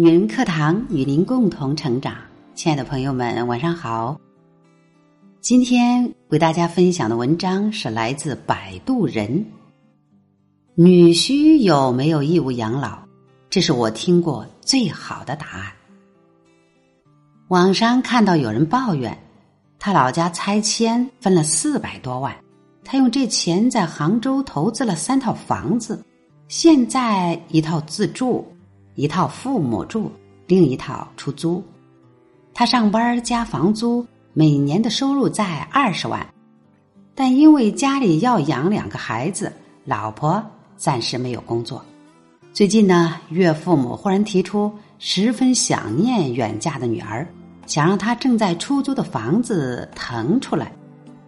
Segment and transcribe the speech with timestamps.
[0.00, 2.14] 女人课堂与您共同成长，
[2.54, 4.18] 亲爱的朋友们，晚上好。
[5.42, 9.44] 今天为大家分享的文章是来自摆渡人。
[10.74, 12.98] 女婿有没有义务养老？
[13.50, 15.70] 这是我听过最好的答案。
[17.48, 19.14] 网上看到有人抱怨，
[19.78, 22.34] 他老家拆迁分了四百多万，
[22.82, 26.02] 他用这钱在杭州投资了三套房子，
[26.48, 28.50] 现在一套自住。
[28.94, 30.10] 一套父母住，
[30.46, 31.62] 另一套出租。
[32.52, 34.04] 他上班加房租，
[34.34, 36.26] 每年的收入在二十万，
[37.14, 39.52] 但因为家里要养两个孩子，
[39.84, 40.44] 老婆
[40.76, 41.82] 暂时没有工作。
[42.52, 47.26] 最近呢，岳父母忽然提出十分想念远嫁的女儿，
[47.66, 50.72] 想让她正在出租的房子腾出来，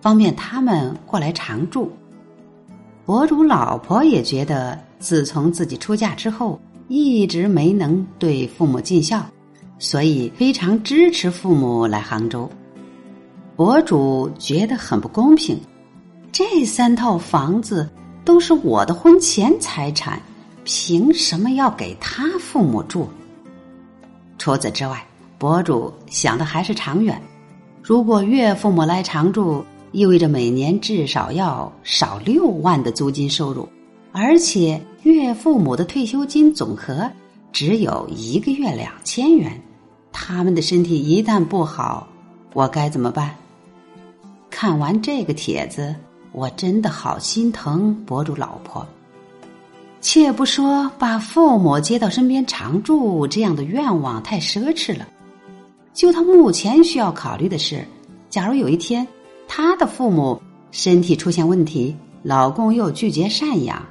[0.01, 1.91] 方便他们过来常住。
[3.07, 6.61] 博主老婆也觉得，自从自己出嫁之后。
[6.95, 9.25] 一直没能对父母尽孝，
[9.79, 12.47] 所以非常支持父母来杭州。
[13.57, 15.59] 博主觉得很不公平，
[16.31, 17.89] 这三套房子
[18.27, 20.21] 都是我的婚前财产，
[20.65, 23.07] 凭什么要给他父母住？
[24.37, 25.03] 除此之外，
[25.39, 27.19] 博主想的还是长远。
[27.83, 33.67] 如果岳父母来常住，意味着每年至少要少六万的租金收入。
[34.13, 37.11] 而且岳父母的退休金总和
[37.51, 39.61] 只有一个月两千元，
[40.13, 42.07] 他们的身体一旦不好，
[42.53, 43.35] 我该怎么办？
[44.51, 45.95] 看完这个帖子，
[46.33, 48.87] 我真的好心疼博主老婆。
[50.03, 55.09] 且不说把父母接到身边常住这样的愿望太奢侈了，
[55.95, 57.83] 就他目前需要考虑的是，
[58.29, 59.07] 假如有一天
[59.49, 60.41] 他的父母
[60.71, 63.83] 身体出现问题，老公又拒绝赡养。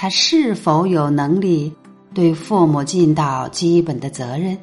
[0.00, 1.72] 他是否有能力
[2.14, 4.56] 对父母尽到基本的责任？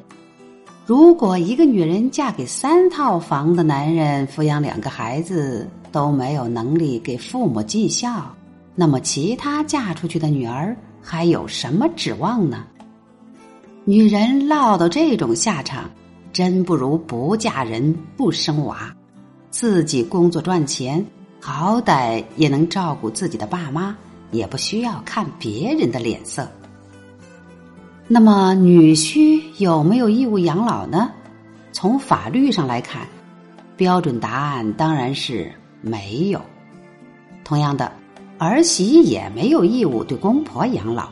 [0.86, 8.34] 如果一个女人嫁给三套房的男人，抚养两个孩子都没有能力给父母尽孝，
[8.74, 12.64] 那么其他嫁出去的女儿还有什么指望呢？
[13.84, 15.90] 女人落到这种下场，
[16.32, 18.90] 真不如不嫁人不生娃，
[19.50, 21.04] 自己工作赚钱，
[21.42, 23.94] 好歹也能照顾自己的爸妈。
[24.30, 26.48] 也不需要看别人的脸色。
[28.08, 31.10] 那么，女婿有没有义务养老呢？
[31.72, 33.06] 从法律上来看，
[33.76, 36.40] 标准答案当然是没有。
[37.44, 37.92] 同样的，
[38.38, 41.08] 儿媳也没有义务对公婆养老，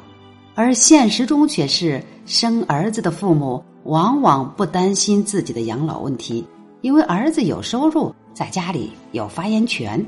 [0.55, 6.47] 而现实中却是生儿子的父母往往不担心自己的养老问题，
[6.81, 10.05] 因为儿子有收入，在家里有发言权。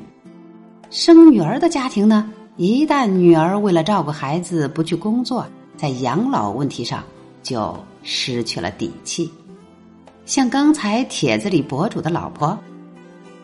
[0.88, 2.30] 生女儿的家庭呢？
[2.56, 5.46] 一旦女儿为了照顾孩子不去工作，
[5.76, 7.04] 在养老问题上
[7.42, 9.30] 就失去了底气。
[10.24, 12.58] 像刚才帖子里博主的老婆，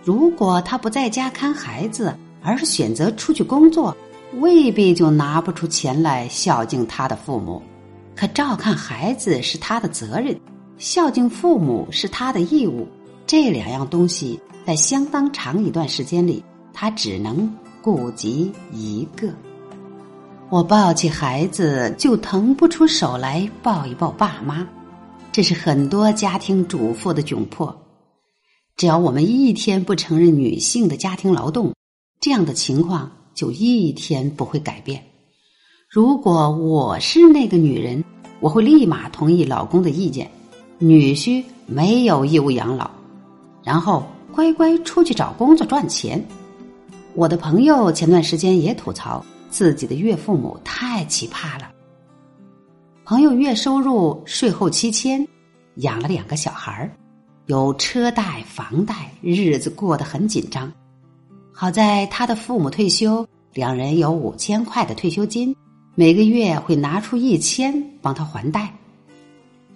[0.03, 3.95] 如果她不在家看孩子，而是选择出去工作，
[4.41, 7.61] 未必就拿不出钱来孝敬他的父母。
[8.17, 10.35] 可照看孩子是他的责任，
[10.79, 12.89] 孝敬父母是他的义务。
[13.27, 16.43] 这两样东西在相当长一段时间里，
[16.73, 17.55] 他只能。
[17.83, 19.29] 顾及一个，
[20.49, 24.67] 我抱起孩子就腾不出手来抱一抱爸妈，
[25.33, 27.77] 这是很多家庭主妇的窘迫。
[28.77, 31.75] 只要我们一天不承认女性的家庭劳动，
[32.21, 35.03] 这样的情况就一天不会改变。
[35.91, 38.03] 如果我是那个女人，
[38.41, 40.31] 我会立马同意老公的意见，
[40.79, 42.91] 女婿没有义务养老，
[43.63, 46.25] 然后乖乖出去找工作赚钱。
[47.15, 51.71] 我的朋友前段时间也吐槽自己的岳父母太奇葩了。
[53.05, 55.27] 朋友月收入税后七千，
[55.77, 56.91] 养了两个小孩儿，
[57.47, 60.73] 有车贷、房贷，日子过得很紧张。
[61.53, 65.55] 好在他的父母退休，两人有五千块的退休金，
[65.95, 68.73] 每个月会拿出一千帮他还贷。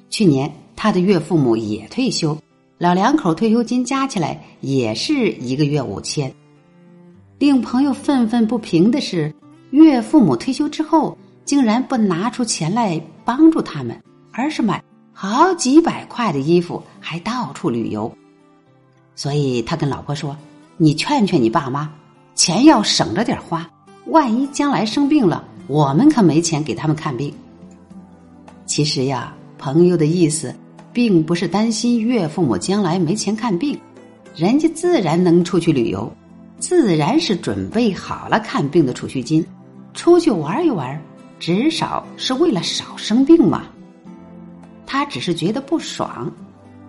[0.09, 2.39] 去年他的岳父母也退休，
[2.79, 6.33] 老两口退休金加起来也是一个月五千。
[7.39, 9.35] 令朋友愤愤不平的是，
[9.71, 14.03] 岳父母退休之后，竟然不拿出钱来帮助他们，
[14.33, 18.11] 而是买好几百块的衣服，还到处旅游。
[19.15, 20.35] 所以他跟老婆说
[20.79, 21.93] ：“你劝劝你爸妈，
[22.35, 23.69] 钱要省着点花，
[24.07, 27.31] 万一将来生病了，我们可没钱给他们看病。”
[28.65, 30.55] 其实呀，朋友的意思
[30.91, 33.79] 并不是担心岳父母将来没钱看病，
[34.35, 36.11] 人家自然能出去旅游。
[36.59, 39.45] 自然是准备好了看病的储蓄金，
[39.93, 41.01] 出去玩一玩，
[41.39, 43.65] 至少是为了少生病嘛。
[44.87, 46.33] 他只是觉得不爽。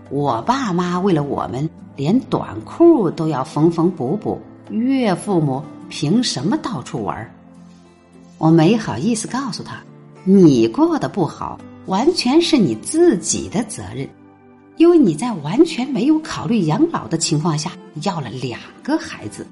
[0.09, 7.29] 我爸妈为了我们，连短裤都要缝缝补补，岳父母凭什么到处玩？
[8.37, 9.81] 我没好意思告诉他，
[10.23, 14.07] 你过得不好，完全是你自己的责任，
[14.77, 17.71] 因为你在完全没有考虑养老的情况下
[18.03, 19.45] 要了两个孩子。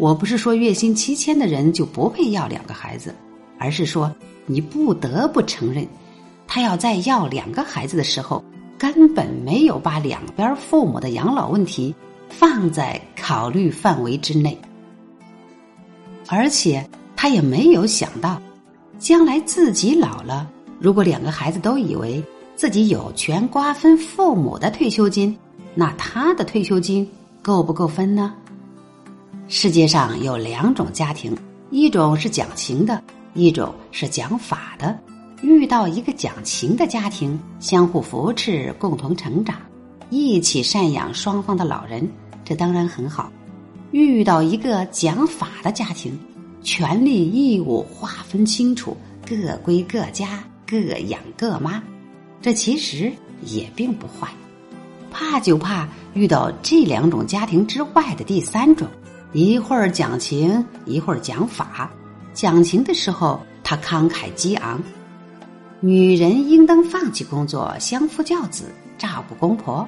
[0.00, 3.14] 我不是说月薪七千的人就不配要两个孩子，
[3.58, 4.10] 而是说
[4.46, 5.86] 你不得不承认，
[6.46, 8.42] 他要在要两个孩子的时候。
[8.78, 11.94] 根本没有把两边父母的养老问题
[12.30, 14.58] 放在考虑范围之内，
[16.28, 18.40] 而且他也没有想到，
[18.98, 22.24] 将来自己老了，如果两个孩子都以为
[22.56, 25.36] 自己有权瓜分父母的退休金，
[25.74, 27.06] 那他的退休金
[27.42, 28.32] 够不够分呢？
[29.52, 31.36] 世界上有两种家庭，
[31.70, 33.02] 一种是讲情的，
[33.34, 34.96] 一种是讲法的。
[35.42, 39.56] 遇到一个讲情的家庭，相互扶持，共同成长，
[40.08, 42.08] 一起赡养双方的老人，
[42.44, 43.32] 这当然很好。
[43.90, 46.16] 遇到一个讲法的家庭，
[46.62, 48.96] 权利义务划分清楚，
[49.28, 51.82] 各归各家，各养各妈，
[52.40, 53.12] 这其实
[53.44, 54.28] 也并不坏。
[55.10, 58.86] 怕就怕遇到这两种家庭之外的第三种，
[59.32, 61.88] 一会儿讲情，一会儿讲法。
[62.34, 64.82] 讲情的时候，他慷慨激昂。
[65.78, 68.64] 女人应当放弃工作，相夫教子，
[68.98, 69.86] 照顾公婆；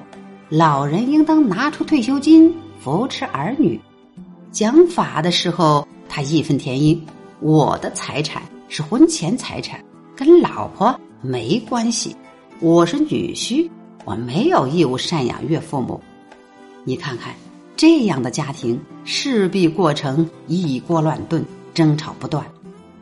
[0.49, 3.79] 老人应当拿出退休金，扶持儿女。
[4.49, 7.05] 讲法的时候，他义愤填膺
[7.41, 9.83] ：“我的财产是婚前财产，
[10.15, 12.15] 跟老婆没关系。
[12.61, 13.69] 我是女婿，
[14.05, 15.99] 我没有义务赡养岳父母。”
[16.85, 17.33] 你看看，
[17.75, 21.43] 这样的家庭势必过程一锅乱炖，
[21.73, 22.45] 争吵不断。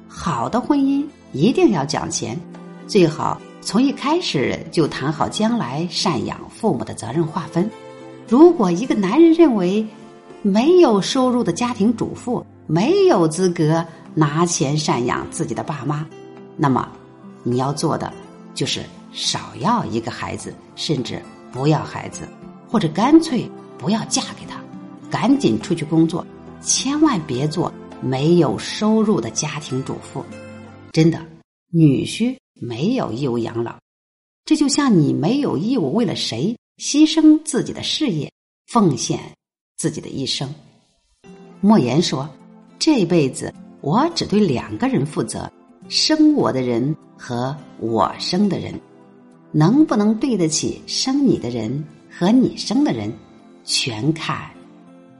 [0.07, 2.39] 好的婚姻一定要讲钱。
[2.87, 7.69] 最好从一开始就谈好将来赡养父母的责任划分。
[8.27, 9.85] 如果一个男人认为
[10.41, 16.05] 没有收入的家庭主妇没有资格拿钱赡养自己的爸妈，
[16.57, 16.87] 那么
[17.43, 18.11] 你要做的
[18.53, 18.81] 就是
[19.11, 21.21] 少要一个孩子，甚至
[21.51, 22.27] 不要孩子，
[22.69, 24.60] 或者干脆不要嫁给他，
[25.11, 26.25] 赶紧出去工作，
[26.61, 27.71] 千万别做
[28.01, 30.25] 没有收入的家庭主妇。
[30.93, 31.23] 真的，
[31.69, 32.35] 女婿。
[32.63, 33.79] 没有义务养老，
[34.45, 38.31] 这就像你没有义务为了谁牺牲自己的事业，
[38.67, 39.19] 奉献
[39.77, 40.53] 自己的一生。
[41.59, 42.29] 莫言说
[42.77, 45.51] ：“这辈子我只对两个人负责，
[45.89, 48.79] 生我的人和我生的人，
[49.51, 53.11] 能不能对得起生你的人和你生的人，
[53.65, 54.51] 全看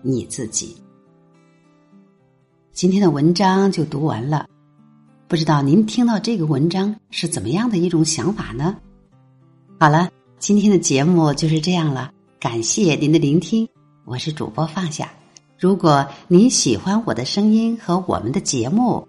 [0.01, 0.75] 你自己。”
[2.73, 4.47] 今天的文章就读完了。
[5.27, 8.75] 不知道您听到这个文章是怎么样的一种想法呢？
[9.79, 10.09] 好了，
[10.39, 13.67] 今天的节目就是这样了，感谢您的聆听，
[14.03, 15.11] 我是主播放下。
[15.57, 19.07] 如果您喜欢我的声音和我们的节目，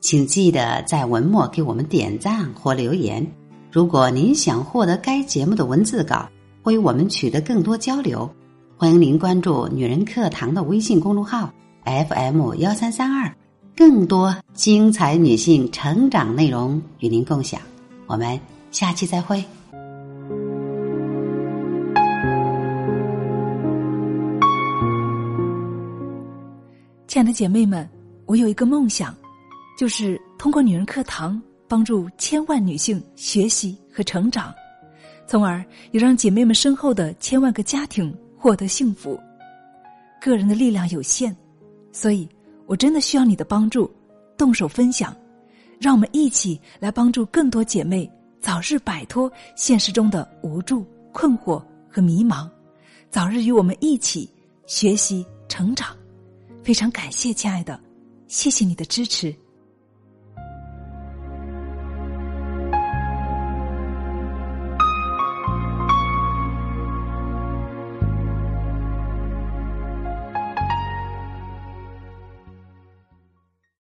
[0.00, 3.26] 请记得在文末给我们点赞或留言。
[3.70, 6.28] 如果您想获得该节目的文字稿，
[6.62, 8.30] 为我们取得更多交流，
[8.80, 11.52] 欢迎您关注“女人课堂”的微信公众号
[11.84, 13.28] FM 幺三三二。
[13.76, 17.60] 更多精彩女性成长内容与您共享，
[18.06, 18.38] 我们
[18.70, 19.44] 下期再会。
[27.08, 27.88] 亲爱的姐妹们，
[28.26, 29.12] 我有一个梦想，
[29.76, 34.54] 就是通过女人课堂帮助千万女性学习和成长，
[35.26, 39.18] 从而也让姐妹们身后的千万个家庭获得幸福。
[40.20, 41.34] 个人的力量有限，
[41.92, 42.28] 所以。
[42.68, 43.90] 我真的需要你的帮助，
[44.36, 45.16] 动手分享，
[45.80, 48.06] 让我们一起来帮助更多姐妹
[48.42, 52.46] 早日摆脱现实中的无助、困惑和迷茫，
[53.08, 54.30] 早日与我们一起
[54.66, 55.96] 学习成长。
[56.62, 57.80] 非常感谢，亲爱的，
[58.26, 59.34] 谢谢你的支持。